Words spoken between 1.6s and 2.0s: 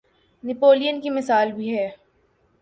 ہے۔